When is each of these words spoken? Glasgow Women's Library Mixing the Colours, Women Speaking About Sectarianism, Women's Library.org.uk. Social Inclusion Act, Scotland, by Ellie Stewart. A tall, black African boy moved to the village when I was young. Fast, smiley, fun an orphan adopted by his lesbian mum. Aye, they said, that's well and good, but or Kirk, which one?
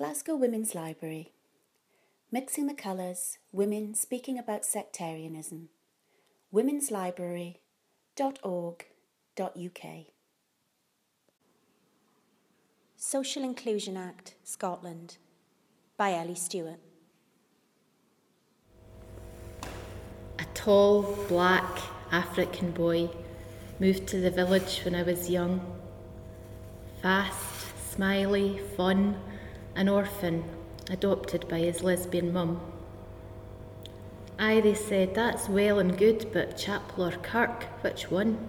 Glasgow 0.00 0.34
Women's 0.34 0.74
Library 0.74 1.34
Mixing 2.32 2.66
the 2.68 2.72
Colours, 2.72 3.36
Women 3.52 3.92
Speaking 3.92 4.38
About 4.38 4.64
Sectarianism, 4.64 5.68
Women's 6.50 6.90
Library.org.uk. 6.90 8.38
Social 12.96 13.44
Inclusion 13.44 13.98
Act, 13.98 14.36
Scotland, 14.42 15.18
by 15.98 16.14
Ellie 16.14 16.34
Stewart. 16.34 16.80
A 20.38 20.44
tall, 20.54 21.02
black 21.28 21.78
African 22.10 22.70
boy 22.70 23.10
moved 23.78 24.06
to 24.08 24.20
the 24.22 24.30
village 24.30 24.80
when 24.82 24.94
I 24.94 25.02
was 25.02 25.28
young. 25.28 25.60
Fast, 27.02 27.66
smiley, 27.94 28.56
fun 28.78 29.14
an 29.80 29.88
orphan 29.88 30.44
adopted 30.90 31.48
by 31.48 31.58
his 31.60 31.82
lesbian 31.82 32.30
mum. 32.34 32.60
Aye, 34.38 34.60
they 34.60 34.74
said, 34.74 35.14
that's 35.14 35.48
well 35.48 35.78
and 35.78 35.96
good, 35.96 36.30
but 36.34 36.68
or 36.98 37.12
Kirk, 37.12 37.62
which 37.82 38.10
one? 38.10 38.46